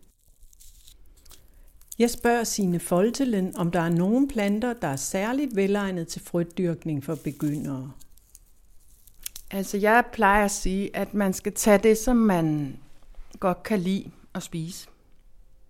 Jeg 1.99 2.09
spørger 2.09 2.43
sine 2.43 2.79
Foltelen, 2.79 3.57
om 3.57 3.71
der 3.71 3.79
er 3.79 3.89
nogle 3.89 4.27
planter, 4.27 4.73
der 4.73 4.87
er 4.87 4.95
særligt 4.95 5.55
velegnet 5.55 6.07
til 6.07 6.21
frødyrkning 6.21 7.03
for 7.03 7.15
begyndere. 7.15 7.91
Altså 9.51 9.77
jeg 9.77 10.03
plejer 10.13 10.45
at 10.45 10.51
sige, 10.51 10.95
at 10.95 11.13
man 11.13 11.33
skal 11.33 11.53
tage 11.53 11.77
det, 11.77 11.97
som 11.97 12.17
man 12.17 12.77
godt 13.39 13.63
kan 13.63 13.79
lide 13.79 14.11
at 14.33 14.43
spise. 14.43 14.87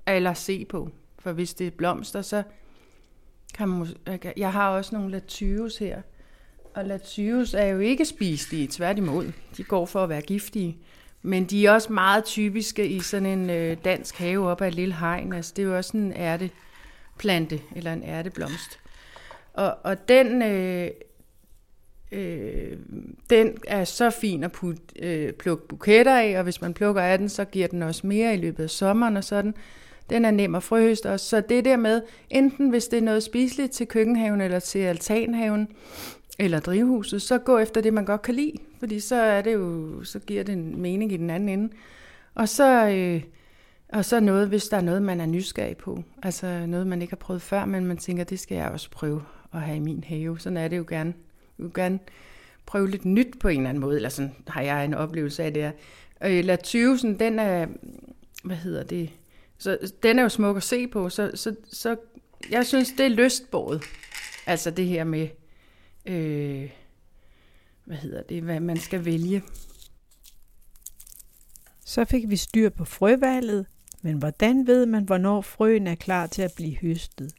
Eller 0.08 0.34
se 0.34 0.66
på. 0.66 0.90
For 1.20 1.32
hvis 1.32 1.54
det 1.54 1.68
er 1.68 1.72
blomster, 1.72 2.22
så 2.22 2.44
kan 3.54 3.68
man... 3.68 3.88
Jeg 4.38 4.52
har 4.52 4.70
også 4.70 4.96
nogle 4.96 5.12
latyus 5.12 5.78
her. 5.78 6.02
Og 6.74 6.86
latyus 6.86 7.54
er 7.54 7.66
jo 7.66 7.80
ikke 7.80 8.06
spiselige, 8.06 8.68
tværtimod. 8.72 9.32
De 9.58 9.64
går 9.64 9.86
for 9.86 10.04
at 10.04 10.10
være 10.10 10.22
giftige. 10.22 10.78
Men 11.26 11.46
de 11.46 11.66
er 11.66 11.72
også 11.72 11.94
meget 11.94 12.26
typiske 12.26 12.88
i 12.88 13.00
sådan 13.00 13.26
en 13.26 13.50
øh, 13.50 13.78
dansk 13.86 14.18
have 14.18 14.50
op 14.50 14.62
ad 14.62 14.68
et 14.68 14.76
lille 14.76 14.96
hegn. 14.96 15.34
Altså, 15.34 15.54
det 15.56 15.62
er 15.62 15.68
jo 15.68 15.78
også 15.78 15.98
en 15.98 16.14
ærteplante, 16.16 17.62
eller 17.76 17.94
en 17.94 18.04
ærteblomst. 18.04 18.80
Og, 19.54 19.78
og 19.84 20.10
den, 20.10 20.42
øh, 20.42 20.90
øh, 22.12 22.78
den 23.30 23.58
er 23.68 23.84
så 23.84 24.10
fin 24.10 24.44
at 24.44 24.52
put, 24.52 24.78
øh, 25.00 25.34
plukke 25.34 25.68
buketter 25.68 26.20
af, 26.20 26.38
og 26.38 26.44
hvis 26.44 26.62
man 26.62 26.74
plukker 26.74 27.02
af 27.02 27.18
den, 27.18 27.30
så 27.30 27.46
giver 27.46 27.68
den 27.68 27.84
også 27.84 28.08
mere 28.08 28.34
i 28.34 28.38
løbet 28.38 28.64
af 28.64 28.70
sommeren 28.70 29.18
og 29.18 29.24
sådan. 29.24 29.54
Den 30.10 30.26
er 30.26 30.32
nem 30.32 30.56
at 30.56 30.64
frøhøste 30.64 31.12
også. 31.12 31.26
Så 31.26 31.42
det 31.50 31.66
der 31.66 31.78
med, 31.78 32.02
enten 32.30 32.70
hvis 32.70 32.86
det 32.86 32.98
er 32.98 33.02
noget 33.02 33.24
spiseligt 33.24 33.72
til 33.72 33.88
køkkenhaven 33.88 34.42
eller 34.42 34.60
til 34.60 34.80
altanhaven, 34.80 35.68
eller 36.40 36.60
drivhuset, 36.60 37.22
så 37.22 37.38
gå 37.38 37.58
efter 37.58 37.82
det, 37.82 37.94
man 37.94 38.06
godt 38.06 38.22
kan 38.22 38.36
lide, 38.36 38.54
fordi 38.80 39.00
så 39.00 39.16
er 39.16 39.42
det 39.42 39.54
jo, 39.54 40.04
så 40.04 40.20
giver 40.20 40.44
det 40.44 40.54
en 40.54 40.82
mening 40.82 41.12
i 41.12 41.18
den 41.18 41.30
anden 41.30 41.50
ende. 41.50 41.74
Og 42.36 42.50
så, 42.50 42.88
øh, 42.88 43.22
og 43.90 44.06
så 44.06 44.20
noget, 44.20 44.48
hvis 44.48 44.68
der 44.68 44.78
er 44.78 44.82
noget, 44.82 45.02
man 45.02 45.22
er 45.22 45.26
nysgerrig 45.26 45.78
på, 45.78 46.04
altså 46.24 46.66
noget, 46.66 46.88
man 46.88 47.02
ikke 47.02 47.12
har 47.12 47.18
prøvet 47.18 47.42
før, 47.42 47.66
men 47.66 47.86
man 47.86 47.98
tænker, 47.98 48.24
det 48.24 48.40
skal 48.40 48.56
jeg 48.56 48.70
også 48.70 48.92
prøve 48.92 49.24
at 49.54 49.62
have 49.62 49.78
i 49.78 49.80
min 49.80 50.04
have. 50.08 50.40
Sådan 50.40 50.58
er 50.58 50.68
det 50.68 50.78
jo 50.78 50.86
gerne. 50.90 51.14
Jeg 51.58 51.64
vil 51.64 51.74
gerne 51.74 52.00
prøve 52.66 52.90
lidt 52.90 53.06
nyt 53.06 53.40
på 53.40 53.48
en 53.48 53.58
eller 53.58 53.70
anden 53.70 53.82
måde, 53.82 53.96
eller 53.96 54.10
sådan 54.10 54.36
har 54.48 54.62
jeg 54.62 54.86
en 54.86 54.94
oplevelse 54.94 55.44
af 55.44 55.54
det 55.54 55.72
Øh, 56.24 56.46
Latyusen, 56.46 57.20
den 57.20 57.40
er, 57.40 57.68
hvad 58.44 58.56
hedder 58.56 58.84
det, 58.84 59.10
så 59.58 59.92
den 60.04 60.20
er 60.20 60.24
jo 60.24 60.30
smuk 60.30 60.58
at 60.58 60.64
se 60.64 60.88
på, 60.88 61.10
så, 61.10 61.32
så, 61.34 61.56
så 61.72 61.96
jeg 62.50 62.66
synes, 62.66 62.92
det 62.92 63.06
er 63.06 63.10
lystbåret. 63.10 63.84
Altså 64.46 64.72
det 64.72 64.86
her 64.86 65.04
med, 65.04 65.28
øh, 66.06 66.70
hvad 67.86 67.98
hedder 67.98 68.24
det, 68.24 68.44
hvad 68.44 68.60
man 68.60 68.78
skal 68.78 69.06
vælge. 69.06 69.44
Så 71.86 72.06
fik 72.06 72.30
vi 72.30 72.36
styr 72.36 72.70
på 72.70 72.86
frøvalget, 72.86 73.66
Men 74.02 74.18
hvordan 74.18 74.68
ved 74.68 74.86
man, 74.86 75.04
hvornår 75.04 75.42
frøen 75.42 75.88
er 75.88 75.96
klar 75.96 76.28
til 76.28 76.42
at 76.42 76.54
blive 76.56 76.78
høstet? 76.78 77.34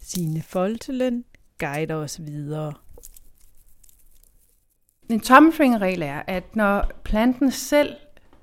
Sine 0.00 0.42
Foltelen 0.42 1.24
guider 1.58 1.94
os 1.94 2.20
videre. 2.22 2.72
En 5.08 5.20
tommelfingerregel 5.20 6.02
er, 6.02 6.22
at 6.26 6.56
når 6.56 6.92
planten 7.04 7.50
selv 7.50 7.96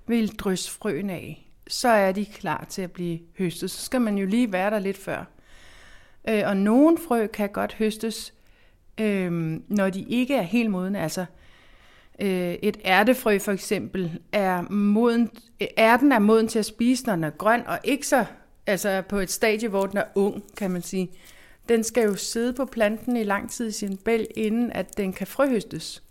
vil 0.08 0.27
drysse 0.27 0.72
frøen 0.72 1.10
af, 1.10 1.51
så 1.68 1.88
er 1.88 2.12
de 2.12 2.25
klar 2.25 2.66
til 2.70 2.82
at 2.82 2.92
blive 2.92 3.20
høstet. 3.38 3.72
Så 3.72 3.86
skal 3.86 4.01
man 4.01 4.18
jo 4.18 4.25
lige 4.25 4.51
være 4.51 4.72
der 4.72 4.80
lidt 4.80 4.98
før. 4.98 5.25
Øh, 6.30 6.44
og 6.46 6.58
nogle 6.58 6.98
frø 7.08 7.27
kan 7.27 7.50
godt 7.50 7.74
høstes, 7.74 8.34
øh, 9.00 9.60
når 9.68 9.89
de 9.89 10.01
ikke 10.01 10.36
er 10.36 10.42
helt 10.42 10.72
modne. 10.72 11.01
Altså 11.01 11.25
øh, 12.22 12.54
et 12.54 12.77
ærtefrø 12.86 13.38
for 13.39 13.51
eksempel 13.51 14.20
er 14.32 14.62
moden, 14.62 15.30
ærten 15.77 16.12
er 16.12 16.20
moden 16.20 16.48
til 16.48 16.60
at 16.60 16.66
spise, 16.66 17.06
når 17.06 17.16
den 17.16 17.24
er 17.24 17.30
grøn, 17.30 17.68
og 17.68 17.80
ikke 17.84 18.08
så 18.08 18.25
altså 18.68 19.01
på 19.10 19.20
et 19.20 19.32
stadie, 19.32 19.70
hvor 19.70 19.86
den 19.86 19.98
er 19.98 20.06
ung, 20.16 20.44
kan 20.58 20.72
man 20.72 20.82
sige. 20.82 21.12
Den 21.70 21.84
skal 21.84 22.04
jo 22.04 22.16
sidde 22.16 22.54
på 22.54 22.66
planten 22.66 23.18
i 23.18 23.24
lang 23.24 23.51
tid 23.51 23.68
i 23.68 23.72
sin 23.72 23.98
bæl, 23.98 24.27
inden 24.36 24.72
at 24.72 24.98
den 24.98 25.13
kan 25.13 25.27
frøhøstes. 25.27 26.04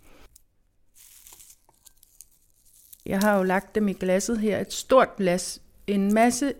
Jeg 3.05 3.19
har 3.19 3.37
jo 3.37 3.43
lagt 3.43 3.75
dem 3.75 3.87
i 3.87 3.93
glasset 3.93 4.39
her, 4.39 4.59
et 4.59 4.73
stort 4.73 5.15
glas, 5.15 5.61
en 5.87 6.13
masse 6.13 6.53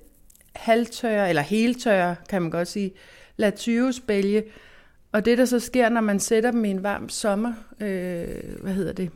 halvtørre, 0.55 1.29
eller 1.29 1.41
heltørre, 1.41 2.15
kan 2.29 2.41
man 2.41 2.51
godt 2.51 2.67
sige, 2.67 2.91
latyvusbælge. 3.38 4.43
Og 5.17 5.25
det, 5.25 5.38
der 5.38 5.45
så 5.45 5.59
sker, 5.59 5.89
når 5.89 6.01
man 6.01 6.19
sætter 6.19 6.51
dem 6.51 6.65
i 6.65 6.69
en 6.69 6.83
varm 6.83 7.09
sommer, 7.09 7.53
øh, 7.79 8.62
hvad 8.62 8.74
hedder 8.74 8.93
det, 8.93 9.12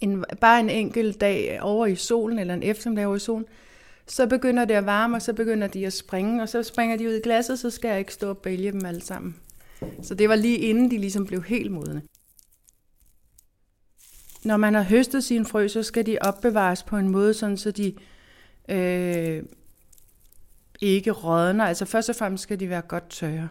en, 0.00 0.24
bare 0.40 0.60
en 0.60 0.70
enkelt 0.70 1.20
dag 1.20 1.62
over 1.62 1.86
i 1.86 1.96
solen, 1.96 2.38
eller 2.38 2.54
en 2.54 2.62
eftermiddag 2.62 3.06
over 3.06 3.16
i 3.16 3.18
solen, 3.18 3.46
så 4.06 4.26
begynder 4.26 4.64
det 4.64 4.74
at 4.74 4.86
varme, 4.86 5.16
og 5.16 5.22
så 5.22 5.32
begynder 5.32 5.66
de 5.66 5.86
at 5.86 5.92
springe, 5.92 6.42
og 6.42 6.48
så 6.48 6.62
springer 6.62 6.96
de 6.96 7.08
ud 7.08 7.12
i 7.12 7.20
glasset, 7.20 7.58
så 7.58 7.70
skal 7.70 7.88
jeg 7.88 7.98
ikke 7.98 8.12
stå 8.12 8.28
og 8.28 8.38
bælge 8.38 8.72
dem 8.72 8.84
alle 8.84 9.00
sammen. 9.00 9.36
Så 10.02 10.14
det 10.14 10.28
var 10.28 10.34
lige 10.34 10.58
inden 10.58 10.90
de 10.90 10.98
ligesom 10.98 11.26
blev 11.26 11.42
helt 11.42 11.72
modne. 11.72 12.02
Når 14.44 14.56
man 14.56 14.74
har 14.74 14.82
høstet 14.82 15.24
sine 15.24 15.44
frø, 15.44 15.68
så 15.68 15.82
skal 15.82 16.06
de 16.06 16.18
opbevares 16.20 16.82
på 16.82 16.96
en 16.96 17.08
måde, 17.08 17.34
sådan 17.34 17.56
så 17.56 17.70
de 17.70 17.94
øh, 18.68 19.42
ikke 20.80 21.10
rådner. 21.10 21.64
Altså 21.64 21.84
først 21.84 22.08
og 22.08 22.16
fremmest 22.16 22.42
skal 22.42 22.60
de 22.60 22.68
være 22.68 22.82
godt 22.82 23.10
tørre. 23.10 23.48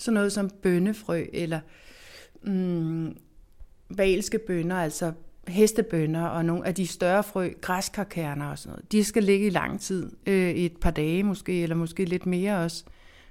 Sådan 0.00 0.14
noget 0.14 0.32
som 0.32 0.50
bønnefrø 0.62 1.24
eller 1.32 1.60
mm, 2.42 3.16
valske 3.90 4.38
bønner, 4.38 4.76
altså 4.76 5.12
hestebønner 5.48 6.26
og 6.26 6.44
nogle 6.44 6.66
af 6.66 6.74
de 6.74 6.86
større 6.86 7.22
frø, 7.22 7.50
græskarkerner 7.60 8.50
og 8.50 8.58
sådan 8.58 8.70
noget. 8.72 8.92
De 8.92 9.04
skal 9.04 9.24
ligge 9.24 9.46
i 9.46 9.50
lang 9.50 9.80
tid, 9.80 10.10
øh, 10.26 10.50
et 10.50 10.76
par 10.76 10.90
dage 10.90 11.22
måske, 11.22 11.62
eller 11.62 11.76
måske 11.76 12.04
lidt 12.04 12.26
mere 12.26 12.58
også. 12.58 12.84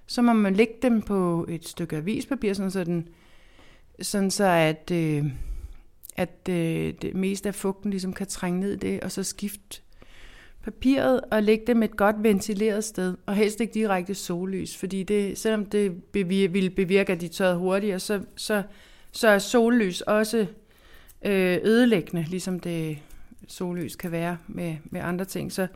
Så 0.07 0.21
må 0.21 0.33
man 0.33 0.55
lægge 0.55 0.73
dem 0.81 1.01
på 1.01 1.45
et 1.49 1.67
stykke 1.67 1.97
avispapir, 1.97 2.53
sådan 2.53 2.71
så, 2.71 2.83
den, 2.83 3.07
sådan 4.01 4.31
så 4.31 4.45
at, 4.45 4.91
øh, 4.91 5.25
at 6.15 6.49
øh, 6.49 6.93
det 7.01 7.15
meste 7.15 7.49
af 7.49 7.55
fugten 7.55 7.91
ligesom 7.91 8.13
kan 8.13 8.27
trænge 8.27 8.59
ned 8.59 8.73
i 8.73 8.77
det, 8.77 9.01
og 9.01 9.11
så 9.11 9.23
skifte 9.23 9.81
papiret 10.71 11.21
og 11.31 11.43
lægge 11.43 11.63
dem 11.67 11.83
et 11.83 11.97
godt 11.97 12.15
ventileret 12.19 12.83
sted, 12.83 13.15
og 13.25 13.35
helst 13.35 13.61
ikke 13.61 13.73
direkte 13.73 14.15
sollys, 14.15 14.77
fordi 14.77 15.03
det, 15.03 15.38
selvom 15.38 15.65
det 15.65 15.91
bevir- 15.91 16.51
ville 16.51 16.69
bevirke, 16.69 17.13
at 17.13 17.21
de 17.21 17.27
tørrede 17.27 17.57
hurtigere, 17.57 17.99
så, 17.99 18.19
så, 18.35 18.63
så 19.11 19.27
er 19.27 19.39
sollys 19.39 20.01
også 20.01 20.45
øh, 21.25 21.57
ødelæggende, 21.63 22.25
ligesom 22.29 22.59
det 22.59 22.97
sollys 23.47 23.95
kan 23.95 24.11
være 24.11 24.38
med, 24.47 24.75
med 24.85 25.01
andre 25.01 25.25
ting. 25.25 25.51
Så, 25.51 25.67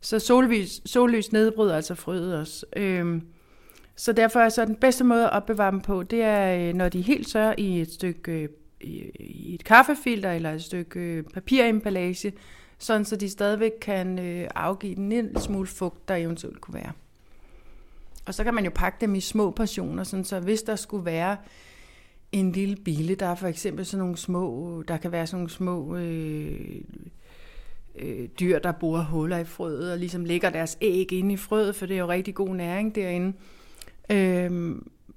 så 0.00 0.18
sollys, 0.18 0.90
sollys 0.90 1.32
nedbryder 1.32 1.76
altså 1.76 1.94
frøet 1.94 2.36
også. 2.36 2.66
Øhm, 2.76 3.22
så 3.96 4.12
derfor 4.12 4.40
er 4.40 4.48
så 4.48 4.64
den 4.64 4.76
bedste 4.76 5.04
måde 5.04 5.24
at 5.24 5.32
opbevare 5.32 5.70
dem 5.70 5.80
på, 5.80 6.02
det 6.02 6.22
er, 6.22 6.68
øh, 6.68 6.74
når 6.74 6.88
de 6.88 6.98
er 6.98 7.04
helt 7.04 7.28
tørre 7.28 7.60
i 7.60 7.80
et 7.80 7.92
stykke 7.92 8.32
øh, 8.32 8.48
i, 8.80 9.10
i 9.20 9.54
et 9.54 9.64
kaffefilter 9.64 10.32
eller 10.32 10.52
et 10.52 10.62
stykke 10.62 11.00
øh, 11.00 11.24
papiremballage, 11.34 12.32
sådan 12.78 13.04
så 13.04 13.16
de 13.16 13.30
stadigvæk 13.30 13.72
kan 13.80 14.18
øh, 14.18 14.48
afgive 14.54 14.96
en 14.96 15.08
lille 15.08 15.40
smule 15.40 15.66
fugt, 15.66 16.08
der 16.08 16.14
eventuelt 16.14 16.60
kunne 16.60 16.74
være. 16.74 16.92
Og 18.26 18.34
så 18.34 18.44
kan 18.44 18.54
man 18.54 18.64
jo 18.64 18.70
pakke 18.74 18.98
dem 19.00 19.14
i 19.14 19.20
små 19.20 19.50
portioner, 19.50 20.04
sådan 20.04 20.24
så 20.24 20.40
hvis 20.40 20.62
der 20.62 20.76
skulle 20.76 21.04
være 21.04 21.36
en 22.32 22.52
lille 22.52 22.76
bille, 22.76 23.14
der 23.14 23.26
er 23.26 23.34
for 23.34 23.46
eksempel 23.46 23.86
sådan 23.86 23.98
nogle 23.98 24.16
små, 24.16 24.82
der 24.88 24.96
kan 24.96 25.12
være 25.12 25.26
sådan 25.26 25.38
nogle 25.38 25.50
små 25.50 25.96
øh, 25.96 26.80
øh, 27.98 28.28
dyr, 28.40 28.58
der 28.58 28.72
borer 28.72 29.04
huller 29.04 29.38
i 29.38 29.44
frøet 29.44 29.92
og 29.92 29.98
ligesom 29.98 30.24
lægger 30.24 30.50
deres 30.50 30.78
æg 30.80 31.12
inde 31.12 31.34
i 31.34 31.36
frøet, 31.36 31.76
for 31.76 31.86
det 31.86 31.94
er 31.94 32.00
jo 32.00 32.08
rigtig 32.08 32.34
god 32.34 32.54
næring 32.54 32.94
derinde. 32.94 33.36
Øh, 34.10 34.76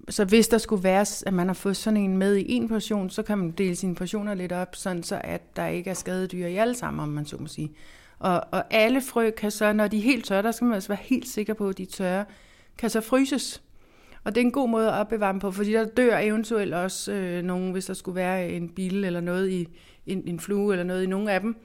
så 0.10 0.26
hvis 0.26 0.48
der 0.48 0.58
skulle 0.58 0.84
være, 0.84 1.06
at 1.26 1.34
man 1.34 1.48
har 1.48 1.54
fået 1.54 1.78
sådan 1.78 1.98
en 1.98 2.18
med 2.18 2.36
i 2.36 2.52
en 2.52 2.68
portion, 2.68 3.10
så 3.10 3.24
kan 3.24 3.38
man 3.38 3.52
dele 3.52 3.76
sine 3.76 3.96
portioner 3.96 4.34
lidt 4.34 4.52
op, 4.52 4.76
sådan 4.76 5.04
så 5.04 5.22
at 5.24 5.56
der 5.56 5.68
ikke 5.68 5.90
er 5.90 5.94
skadedyr 5.94 6.46
i 6.46 6.56
alle 6.56 6.76
sammen, 6.76 7.04
om 7.04 7.10
man 7.10 7.26
så 7.26 7.38
må 7.40 7.48
sige. 7.48 7.72
Og, 8.20 8.44
og 8.52 8.64
alle 8.74 9.02
frø 9.02 9.32
kan 9.32 9.52
så, 9.52 9.74
når 9.74 9.88
de 9.88 9.98
er 9.98 10.02
helt 10.02 10.26
tørre, 10.26 10.44
der 10.44 10.52
skal 10.52 10.66
man 10.66 10.74
altså 10.74 10.90
være 10.90 11.00
helt 11.02 11.28
sikker 11.28 11.54
på, 11.54 11.70
at 11.70 11.78
de 11.78 11.84
er 11.84 11.88
tørre, 11.88 12.26
kan 12.78 12.90
så 12.90 13.02
fryses. 13.02 13.62
Og 14.24 14.36
det 14.36 14.42
er 14.42 14.46
en 14.46 14.52
god 14.52 14.70
måde 14.70 14.88
at 14.88 14.94
opbevare 14.94 15.32
dem 15.32 15.40
på, 15.40 15.52
fordi 15.52 15.74
der 15.74 15.86
dør 15.86 16.18
eventuelt 16.18 16.74
også 16.74 17.12
øh, 17.12 17.44
nogen, 17.44 17.72
hvis 17.72 17.86
der 17.86 17.94
skulle 17.94 18.16
være 18.16 18.50
en 18.50 18.70
bil 18.70 19.04
eller 19.04 19.22
noget 19.22 19.50
i 19.50 19.68
en, 20.08 20.24
en 20.26 20.40
flue 20.40 20.74
eller 20.74 20.84
noget 20.84 21.04
i 21.04 21.08
nogle 21.08 21.32
af 21.32 21.42
dem, 21.42 21.56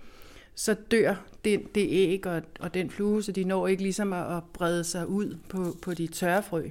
så 0.55 0.75
dør 0.91 1.15
den, 1.45 1.61
det 1.75 1.87
æg 1.91 2.27
og, 2.27 2.43
og 2.61 2.75
den 2.75 2.91
flue, 2.91 3.23
så 3.23 3.33
de 3.33 3.45
når 3.45 3.67
ikke 3.67 3.83
ligesom 3.83 4.13
at, 4.13 4.37
at 4.37 4.43
brede 4.53 4.85
sig 4.85 5.07
ud 5.07 5.37
på, 5.49 5.77
på 5.83 5.95
de 5.95 6.07
tørre 6.07 6.43
frø. 6.43 6.63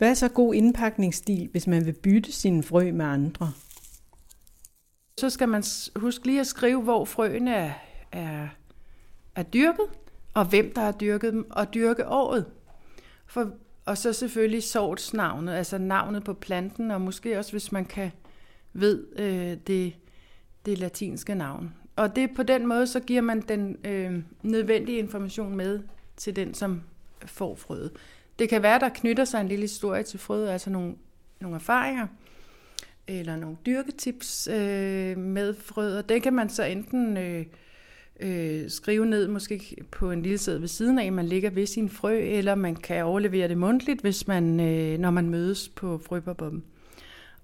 Hvad 0.00 0.10
er 0.10 0.14
så 0.14 0.28
god 0.28 0.54
indpakningsstil, 0.54 1.48
hvis 1.52 1.66
man 1.66 1.86
vil 1.86 1.92
bytte 1.92 2.32
sine 2.32 2.62
frø 2.62 2.92
med 2.92 3.04
andre? 3.04 3.52
Så 5.18 5.30
skal 5.30 5.48
man 5.48 5.64
huske 5.96 6.26
lige 6.26 6.40
at 6.40 6.46
skrive, 6.46 6.82
hvor 6.82 7.04
frøene 7.04 7.54
er, 7.54 7.72
er, 8.12 8.48
er 9.34 9.42
dyrket, 9.42 9.86
og 10.34 10.44
hvem 10.44 10.72
der 10.74 10.80
har 10.80 10.92
dyrket 10.92 11.32
dem, 11.32 11.50
og 11.50 11.74
dyrke 11.74 12.08
året. 12.08 12.46
For, 13.26 13.50
og 13.84 13.98
så 13.98 14.12
selvfølgelig 14.12 14.62
sortsnavnet, 14.62 15.52
altså 15.52 15.78
navnet 15.78 16.24
på 16.24 16.34
planten, 16.34 16.90
og 16.90 17.00
måske 17.00 17.38
også, 17.38 17.52
hvis 17.52 17.72
man 17.72 17.84
kan 17.84 18.10
ved 18.72 19.06
øh, 19.16 19.56
det, 19.66 19.94
det 20.66 20.78
latinske 20.78 21.34
navn. 21.34 21.74
Og 21.96 22.16
det 22.16 22.30
på 22.36 22.42
den 22.42 22.66
måde, 22.66 22.86
så 22.86 23.00
giver 23.00 23.20
man 23.22 23.40
den 23.40 23.76
øh, 23.84 24.22
nødvendige 24.42 24.98
information 24.98 25.56
med 25.56 25.80
til 26.16 26.36
den, 26.36 26.54
som 26.54 26.82
får 27.26 27.54
frøet. 27.54 27.92
Det 28.40 28.48
kan 28.48 28.62
være, 28.62 28.78
der 28.78 28.88
knytter 28.88 29.24
sig 29.24 29.40
en 29.40 29.48
lille 29.48 29.62
historie 29.62 30.02
til 30.02 30.18
frøet, 30.18 30.48
altså 30.48 30.70
nogle, 30.70 30.94
nogle 31.40 31.56
erfaringer, 31.56 32.06
eller 33.06 33.36
nogle 33.36 33.56
dyrketips 33.66 34.48
øh, 34.48 35.18
med 35.18 35.54
frøet, 35.54 35.98
og 35.98 36.08
det 36.08 36.22
kan 36.22 36.32
man 36.32 36.48
så 36.48 36.64
enten 36.64 37.16
øh, 37.16 37.46
øh, 38.20 38.70
skrive 38.70 39.06
ned 39.06 39.28
måske 39.28 39.76
på 39.90 40.10
en 40.10 40.22
lille 40.22 40.38
sæd 40.38 40.58
ved 40.58 40.68
siden 40.68 40.98
af, 40.98 41.12
man 41.12 41.26
ligger 41.26 41.50
ved 41.50 41.66
sin 41.66 41.88
frø, 41.88 42.18
eller 42.18 42.54
man 42.54 42.76
kan 42.76 43.04
overlevere 43.04 43.48
det 43.48 43.58
mundtligt, 43.58 44.00
hvis 44.00 44.26
man, 44.28 44.60
øh, 44.60 44.98
når 44.98 45.10
man 45.10 45.30
mødes 45.30 45.68
på 45.68 45.98
frøberbomben. 45.98 46.64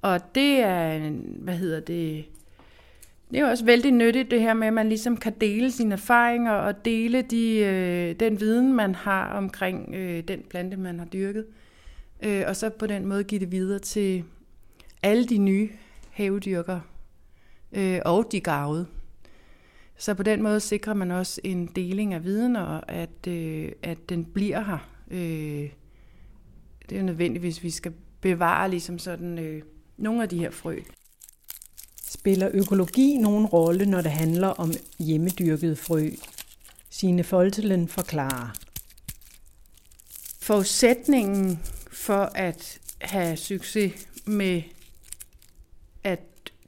Og 0.03 0.35
det 0.35 0.61
er, 0.61 1.11
hvad 1.39 1.55
hedder 1.55 1.81
det, 1.81 2.25
det 3.31 3.37
er 3.37 3.41
jo 3.41 3.49
også 3.49 3.65
vældig 3.65 3.93
nyttigt 3.93 4.31
det 4.31 4.41
her 4.41 4.55
med, 4.55 4.67
at 4.67 4.73
man 4.73 4.89
ligesom 4.89 5.17
kan 5.17 5.35
dele 5.41 5.71
sine 5.71 5.93
erfaringer 5.93 6.53
og 6.53 6.85
dele 6.85 7.23
de, 7.23 7.59
øh, 7.59 8.21
den 8.21 8.41
viden, 8.41 8.73
man 8.73 8.95
har 8.95 9.29
omkring 9.29 9.95
øh, 9.95 10.23
den 10.29 10.43
plante, 10.51 10.77
man 10.77 10.99
har 10.99 11.07
dyrket. 11.07 11.47
Øh, 12.23 12.43
og 12.47 12.57
så 12.57 12.71
på 12.71 12.87
den 12.87 13.07
måde 13.07 13.25
give 13.25 13.41
det 13.41 13.53
videre 13.53 13.79
til 13.79 14.25
alle 15.03 15.25
de 15.25 15.39
nye 15.39 15.69
havedyrkere 16.11 16.81
øh, 17.73 18.01
og 18.05 18.29
de 18.33 18.41
gavede. 18.41 18.87
Så 19.99 20.15
på 20.15 20.23
den 20.23 20.43
måde 20.43 20.61
sikrer 20.61 20.95
man 20.95 21.11
også 21.11 21.41
en 21.45 21.67
deling 21.67 22.15
af 22.15 22.25
viden, 22.25 22.57
og 22.57 22.93
at, 22.93 23.27
øh, 23.29 23.73
at 23.83 24.09
den 24.09 24.25
bliver 24.25 24.65
her. 24.65 24.89
Øh, 25.11 25.71
det 26.91 26.99
er 26.99 27.03
nødvendigt, 27.03 27.43
hvis 27.43 27.63
vi 27.63 27.71
skal 27.71 27.93
bevare 28.21 28.71
ligesom 28.71 28.99
sådan, 28.99 29.39
øh, 29.39 29.63
nogle 29.97 30.23
af 30.23 30.29
de 30.29 30.39
her 30.39 30.51
frø. 30.51 30.79
Spiller 32.27 32.51
økologi 32.55 33.19
nogen 33.19 33.47
rolle, 33.47 33.87
når 33.87 34.01
det 34.01 34.11
handler 34.11 34.49
om 34.49 34.73
hjemmedyrket 34.99 35.79
frø? 35.79 36.11
Sine 36.91 37.25
Foltelen 37.25 37.89
forklarer. 37.89 38.53
Forudsætningen 40.41 41.61
for 41.93 42.31
at 42.35 42.81
have 43.01 43.37
succes 43.37 44.09
med 44.25 44.63
at 46.05 46.21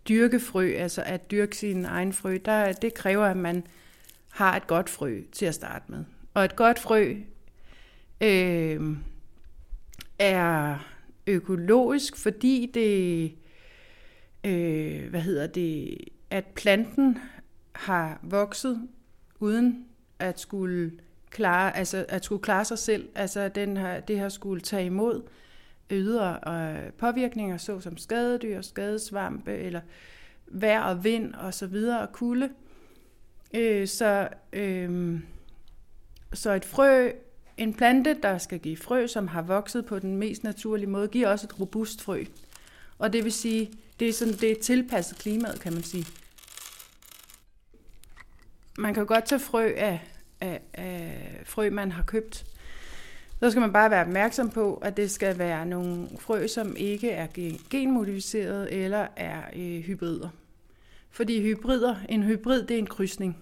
dyrke 0.08 0.40
frø, 0.40 0.74
altså 0.76 1.02
at 1.02 1.30
dyrke 1.30 1.56
sin 1.56 1.84
egen 1.84 2.12
frø, 2.12 2.38
der, 2.44 2.72
det 2.72 2.94
kræver, 2.94 3.24
at 3.24 3.36
man 3.36 3.66
har 4.28 4.56
et 4.56 4.66
godt 4.66 4.90
frø 4.90 5.20
til 5.32 5.46
at 5.46 5.54
starte 5.54 5.84
med. 5.88 6.04
Og 6.34 6.44
et 6.44 6.56
godt 6.56 6.78
frø 6.78 7.14
øh, 8.20 8.96
er 10.18 10.78
økologisk, 11.26 12.16
fordi 12.16 12.70
det 12.74 13.32
øh, 14.48 15.10
hvad 15.10 15.20
hedder 15.20 15.46
det, 15.46 15.98
at 16.30 16.44
planten 16.44 17.18
har 17.72 18.18
vokset 18.22 18.88
uden 19.40 19.84
at 20.18 20.40
skulle 20.40 20.92
klare, 21.30 21.76
altså 21.76 22.04
at 22.08 22.24
skulle 22.24 22.42
klare 22.42 22.64
sig 22.64 22.78
selv, 22.78 23.08
altså 23.14 23.48
den 23.48 23.76
her, 23.76 24.00
det 24.00 24.18
her 24.18 24.28
skulle 24.28 24.60
tage 24.60 24.86
imod 24.86 25.22
ydre 25.90 26.38
øh, 26.46 26.92
påvirkninger, 26.92 27.56
såsom 27.56 27.96
skadedyr, 27.96 28.62
skadesvampe, 28.62 29.52
eller 29.52 29.80
vejr 30.46 30.82
og 30.82 31.04
vind 31.04 31.34
og 31.34 31.54
så 31.54 31.66
videre, 31.66 32.00
og 32.00 32.12
kulde. 32.12 32.50
Øh, 33.54 33.88
så, 33.88 34.28
øh, 34.52 35.20
så 36.32 36.52
et 36.52 36.64
frø, 36.64 37.10
en 37.56 37.74
plante, 37.74 38.16
der 38.22 38.38
skal 38.38 38.58
give 38.58 38.76
frø, 38.76 39.06
som 39.06 39.28
har 39.28 39.42
vokset 39.42 39.86
på 39.86 39.98
den 39.98 40.16
mest 40.16 40.44
naturlige 40.44 40.90
måde, 40.90 41.08
giver 41.08 41.28
også 41.28 41.46
et 41.46 41.60
robust 41.60 42.02
frø. 42.02 42.24
Og 42.98 43.12
det 43.12 43.24
vil 43.24 43.32
sige, 43.32 43.70
det 44.00 44.08
er, 44.08 44.12
sådan, 44.12 44.34
det 44.34 44.50
er 44.50 44.62
tilpasset 44.62 45.18
klimaet, 45.18 45.60
kan 45.60 45.72
man 45.72 45.82
sige. 45.82 46.06
Man 48.78 48.94
kan 48.94 49.06
godt 49.06 49.24
tage 49.24 49.38
frø 49.38 49.72
af, 49.76 50.00
af, 50.40 50.60
af 50.74 51.42
frø, 51.44 51.70
man 51.70 51.92
har 51.92 52.02
købt. 52.02 52.46
Så 53.40 53.50
skal 53.50 53.60
man 53.60 53.72
bare 53.72 53.90
være 53.90 54.02
opmærksom 54.02 54.50
på, 54.50 54.74
at 54.74 54.96
det 54.96 55.10
skal 55.10 55.38
være 55.38 55.66
nogle 55.66 56.08
frø, 56.18 56.46
som 56.46 56.76
ikke 56.76 57.10
er 57.10 57.26
genmodificeret 57.70 58.84
eller 58.84 59.06
er 59.16 59.42
øh, 59.56 59.80
hybrider. 59.80 60.28
Fordi 61.10 61.42
hybrider, 61.42 61.96
en 62.08 62.22
hybrid, 62.22 62.62
det 62.62 62.74
er 62.74 62.78
en 62.78 62.86
krydsning. 62.86 63.36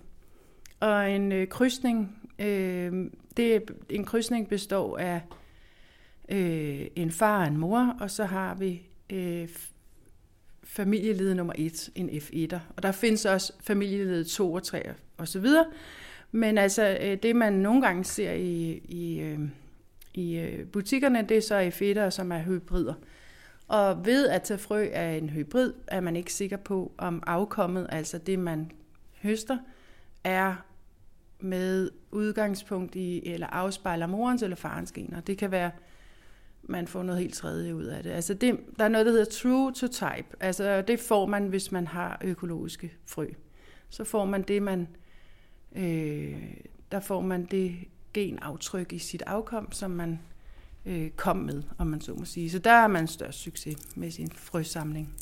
Og 0.80 1.10
en 1.10 1.32
øh, 1.32 1.48
krydsning, 1.48 2.16
øh, 2.38 3.10
det, 3.36 3.70
en 3.88 4.04
krydsning 4.04 4.48
består 4.48 4.98
af 4.98 5.20
øh, 6.28 6.86
en 6.96 7.10
far 7.10 7.40
og 7.40 7.46
en 7.46 7.56
mor, 7.56 7.96
og 8.00 8.10
så 8.10 8.25
har 8.25 8.54
vi 8.54 8.82
øh, 9.12 9.48
familieled 10.64 11.34
nummer 11.34 11.52
1, 11.56 11.90
en 11.94 12.10
F1'er. 12.10 12.58
Og 12.76 12.82
der 12.82 12.92
findes 12.92 13.25
også 13.25 13.52
familieled 13.60 14.25
2 14.25 14.52
og 14.52 14.62
3 14.62 14.82
og 15.16 15.28
så 15.28 15.40
videre. 15.40 15.66
Men 16.32 16.58
altså, 16.58 16.98
øh, 17.02 17.16
det 17.22 17.36
man 17.36 17.52
nogle 17.52 17.82
gange 17.82 18.04
ser 18.04 18.32
i, 18.32 18.70
i, 18.88 19.20
øh, 19.20 19.38
i 20.14 20.38
øh, 20.38 20.66
butikkerne, 20.66 21.26
det 21.28 21.36
er 21.36 21.40
så 21.40 21.60
F1'er, 21.60 22.10
som 22.10 22.32
er 22.32 22.42
hybrider. 22.42 22.94
Og 23.68 24.06
ved 24.06 24.28
at 24.28 24.42
tage 24.42 24.58
frø 24.58 24.88
af 24.92 25.16
en 25.16 25.30
hybrid, 25.30 25.72
er 25.86 26.00
man 26.00 26.16
ikke 26.16 26.32
sikker 26.32 26.56
på, 26.56 26.92
om 26.98 27.22
afkommet, 27.26 27.86
altså 27.90 28.18
det 28.18 28.38
man 28.38 28.70
høster, 29.22 29.58
er 30.25 30.54
med 31.40 31.90
udgangspunkt 32.10 32.94
i, 32.94 33.28
eller 33.28 33.46
afspejler 33.46 34.06
morens 34.06 34.42
eller 34.42 34.56
farens 34.56 34.92
gener. 34.92 35.20
Det 35.20 35.38
kan 35.38 35.50
være, 35.50 35.70
man 36.68 36.88
får 36.88 37.02
noget 37.02 37.20
helt 37.20 37.35
tredje 37.35 37.75
ud 37.75 37.85
af 37.85 38.02
det. 38.02 38.11
Altså 38.11 38.35
det, 38.35 38.61
der 38.78 38.85
er 38.85 38.88
noget, 38.88 39.06
der 39.06 39.12
hedder 39.12 39.25
true 39.25 39.73
to 39.73 39.87
type. 39.87 40.26
Altså 40.40 40.82
det 40.82 41.00
får 41.00 41.26
man, 41.26 41.46
hvis 41.46 41.73
man 41.73 41.87
har 41.87 42.20
økologiske 42.25 42.92
frø. 43.06 43.26
Så 43.88 44.04
får 44.04 44.25
man 44.25 44.42
det, 44.42 44.62
man, 44.62 44.88
øh, 45.76 46.42
der 46.92 47.00
får 47.00 47.20
man 47.20 47.44
det 47.44 47.76
genaftryk 48.14 48.92
i 48.92 48.99
sit 48.99 49.23
afkom, 49.23 49.73
som 49.73 49.90
man 49.90 50.20
øh, 50.87 51.11
kom 51.11 51.37
med, 51.37 51.62
om 51.78 51.87
man 51.87 52.00
så 52.00 52.14
må 52.14 52.25
sige. 52.25 52.50
Så 52.50 52.58
der 52.58 52.70
er 52.70 52.87
man 52.87 53.06
størst 53.06 53.38
succes 53.38 53.96
med 53.96 54.11
sin 54.11 54.30
frøsamling. 54.30 55.14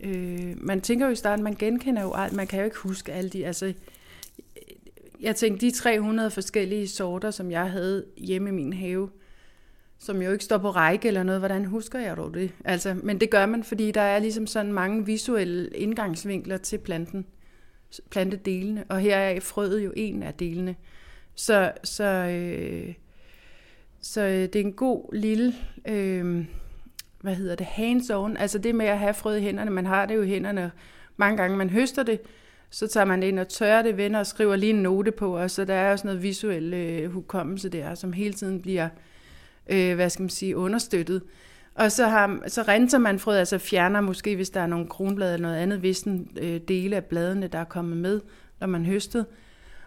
Øh, 0.00 0.54
man 0.56 0.80
tænker 0.80 1.06
jo 1.06 1.12
i 1.12 1.16
starten, 1.16 1.44
man 1.44 1.54
genkender 1.54 2.02
jo 2.02 2.12
alt, 2.14 2.32
man 2.32 2.46
kan 2.46 2.58
jo 2.58 2.64
ikke 2.64 2.78
huske 2.78 3.12
alle 3.12 3.30
de, 3.30 3.46
altså 3.46 3.74
jeg 5.20 5.36
tænkte, 5.36 5.66
de 5.66 5.70
300 5.70 6.30
forskellige 6.30 6.88
sorter, 6.88 7.30
som 7.30 7.50
jeg 7.50 7.70
havde 7.70 8.04
hjemme 8.16 8.48
i 8.48 8.52
min 8.52 8.72
have, 8.72 9.10
som 9.98 10.22
jo 10.22 10.32
ikke 10.32 10.44
står 10.44 10.58
på 10.58 10.70
række 10.70 11.08
eller 11.08 11.22
noget, 11.22 11.40
hvordan 11.40 11.64
husker 11.64 11.98
jeg 11.98 12.16
dog 12.16 12.34
det? 12.34 12.50
Altså, 12.64 12.96
men 13.02 13.20
det 13.20 13.30
gør 13.30 13.46
man, 13.46 13.64
fordi 13.64 13.90
der 13.90 14.00
er 14.00 14.18
ligesom 14.18 14.46
sådan 14.46 14.72
mange 14.72 15.06
visuelle 15.06 15.68
indgangsvinkler 15.68 16.56
til 16.56 16.78
planten, 16.78 17.26
plantedelene, 18.10 18.84
og 18.88 19.00
her 19.00 19.16
er 19.16 19.40
frøet 19.40 19.84
jo 19.84 19.92
en 19.96 20.22
af 20.22 20.34
delene. 20.34 20.76
Så, 21.34 21.72
så, 21.84 22.04
øh, 22.04 22.94
så 24.00 24.20
øh, 24.20 24.32
det 24.32 24.56
er 24.56 24.60
en 24.60 24.72
god 24.72 25.14
lille, 25.14 25.54
øh, 25.88 26.44
hvad 27.20 27.34
hedder 27.34 27.54
det, 27.54 27.66
hands-on, 27.66 28.36
altså 28.38 28.58
det 28.58 28.74
med 28.74 28.86
at 28.86 28.98
have 28.98 29.14
frøet 29.14 29.38
i 29.38 29.42
hænderne, 29.42 29.70
man 29.70 29.86
har 29.86 30.06
det 30.06 30.14
jo 30.14 30.22
i 30.22 30.28
hænderne, 30.28 30.70
mange 31.16 31.36
gange 31.36 31.56
man 31.56 31.70
høster 31.70 32.02
det, 32.02 32.20
så 32.70 32.86
tager 32.86 33.04
man 33.04 33.22
det 33.22 33.28
ind 33.28 33.38
og 33.38 33.48
tørrer 33.48 33.82
det, 33.82 33.96
vender 33.96 34.20
og 34.20 34.26
skriver 34.26 34.56
lige 34.56 34.70
en 34.70 34.82
note 34.82 35.10
på, 35.10 35.36
og 35.36 35.50
så 35.50 35.64
der 35.64 35.74
er 35.74 35.92
også 35.92 36.06
noget 36.06 36.22
visuel 36.22 36.74
øh, 36.74 37.10
hukommelse 37.10 37.68
der, 37.68 37.94
som 37.94 38.12
hele 38.12 38.34
tiden 38.34 38.62
bliver, 38.62 38.88
øh, 39.68 39.94
hvad 39.94 40.10
skal 40.10 40.22
man 40.22 40.30
sige, 40.30 40.56
understøttet. 40.56 41.22
Og 41.74 41.92
så, 41.92 42.08
har, 42.08 42.38
så 42.46 42.62
renser 42.62 42.98
man 42.98 43.18
frøet, 43.18 43.38
altså 43.38 43.58
fjerner 43.58 44.00
måske, 44.00 44.36
hvis 44.36 44.50
der 44.50 44.60
er 44.60 44.66
nogle 44.66 44.88
kronblade 44.88 45.34
eller 45.34 45.48
noget 45.48 45.62
andet, 45.62 45.78
hvis 45.78 46.04
øh, 46.36 46.60
dele 46.68 46.96
af 46.96 47.04
bladene, 47.04 47.46
der 47.46 47.58
er 47.58 47.64
kommet 47.64 47.96
med, 47.96 48.20
når 48.60 48.66
man 48.66 48.86
høstede. 48.86 49.26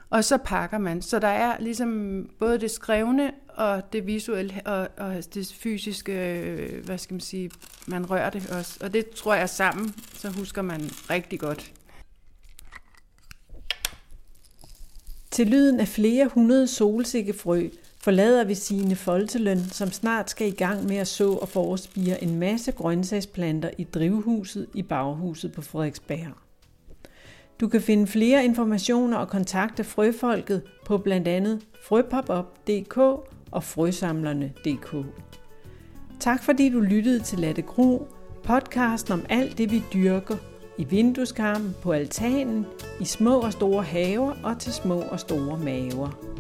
Og 0.09 0.23
så 0.23 0.37
pakker 0.37 0.77
man. 0.77 1.01
Så 1.01 1.19
der 1.19 1.27
er 1.27 1.59
ligesom 1.59 2.29
både 2.39 2.59
det 2.59 2.71
skrevne 2.71 3.31
og 3.47 3.93
det 3.93 4.07
visuelle 4.07 4.61
og, 4.65 4.87
og 4.97 5.33
det 5.33 5.55
fysiske, 5.59 6.39
øh, 6.39 6.85
hvad 6.85 6.97
skal 6.97 7.13
man 7.13 7.21
sige, 7.21 7.51
man 7.87 8.09
rører 8.09 8.29
det 8.29 8.49
også. 8.51 8.77
Og 8.81 8.93
det 8.93 9.09
tror 9.09 9.35
jeg 9.35 9.49
sammen, 9.49 9.93
så 10.13 10.29
husker 10.29 10.61
man 10.61 10.81
rigtig 11.09 11.39
godt. 11.39 11.73
Til 15.31 15.47
lyden 15.47 15.79
af 15.79 15.87
flere 15.87 16.27
hundrede 16.27 16.67
solsikkefrø 16.67 17.69
forlader 18.03 18.43
vi 18.43 18.55
sine 18.55 18.95
Folteløn, 18.95 19.59
som 19.59 19.91
snart 19.91 20.29
skal 20.29 20.47
i 20.47 20.51
gang 20.51 20.85
med 20.85 20.97
at 20.97 21.07
så 21.07 21.31
og 21.33 21.49
forespire 21.49 22.23
en 22.23 22.39
masse 22.39 22.71
grøntsagsplanter 22.71 23.69
i 23.77 23.83
drivhuset 23.83 24.67
i 24.73 24.81
baghuset 24.81 25.51
på 25.51 25.61
Frederiksberg. 25.61 26.33
Du 27.59 27.67
kan 27.67 27.81
finde 27.81 28.07
flere 28.07 28.45
informationer 28.45 29.17
og 29.17 29.27
kontakte 29.27 29.83
frøfolket 29.83 30.61
på 30.85 30.97
blandt 30.97 31.27
andet 31.27 31.61
frøpopup.dk 31.87 32.97
og 33.51 33.63
frøsamlerne.dk. 33.63 34.95
Tak 36.19 36.43
fordi 36.43 36.69
du 36.69 36.79
lyttede 36.79 37.19
til 37.19 37.39
Latte 37.39 37.61
Gro, 37.61 38.07
podcasten 38.43 39.13
om 39.13 39.25
alt 39.29 39.57
det 39.57 39.71
vi 39.71 39.83
dyrker 39.93 40.37
i 40.77 40.83
vindueskarmen, 40.83 41.75
på 41.81 41.91
altanen, 41.91 42.65
i 43.01 43.05
små 43.05 43.39
og 43.39 43.51
store 43.51 43.83
haver 43.83 44.33
og 44.43 44.59
til 44.59 44.73
små 44.73 45.01
og 45.01 45.19
store 45.19 45.57
maver. 45.57 46.30